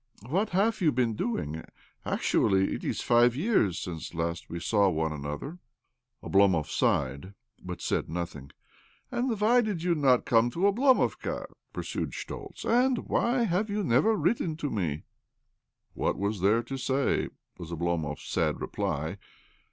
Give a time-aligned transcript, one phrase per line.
[0.27, 1.63] What have you been doing?
[2.05, 5.59] Actually, it is five years since last we saw one another
[6.23, 8.49] I" Oblomov sighed, but said nothing."
[9.11, 13.83] And why did you not come to Oblo movka?" pursued Schtoltz," And why have you
[13.83, 15.03] never written to me?""
[15.93, 17.29] What was there to say?"
[17.59, 19.19] was Oblomov's sad reply.